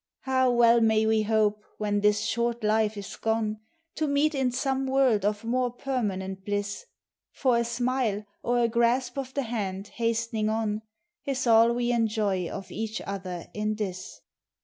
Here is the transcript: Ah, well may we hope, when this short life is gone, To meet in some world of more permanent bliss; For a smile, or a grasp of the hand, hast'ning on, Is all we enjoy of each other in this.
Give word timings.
Ah, 0.25 0.49
well 0.49 0.81
may 0.81 1.05
we 1.05 1.21
hope, 1.21 1.63
when 1.77 2.01
this 2.01 2.21
short 2.21 2.63
life 2.63 2.97
is 2.97 3.15
gone, 3.17 3.59
To 3.97 4.07
meet 4.07 4.33
in 4.33 4.51
some 4.51 4.87
world 4.87 5.23
of 5.23 5.43
more 5.43 5.69
permanent 5.69 6.43
bliss; 6.43 6.87
For 7.31 7.57
a 7.59 7.63
smile, 7.63 8.25
or 8.41 8.57
a 8.63 8.67
grasp 8.67 9.19
of 9.19 9.31
the 9.35 9.43
hand, 9.43 9.91
hast'ning 9.99 10.49
on, 10.49 10.81
Is 11.27 11.45
all 11.45 11.71
we 11.75 11.91
enjoy 11.91 12.49
of 12.49 12.71
each 12.71 12.99
other 13.01 13.45
in 13.53 13.75
this. 13.75 14.21